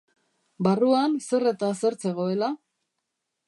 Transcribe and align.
Barruan 0.67 1.19
zer 1.27 1.47
eta 1.53 1.71
zer 1.83 2.01
zegoela? 2.07 2.53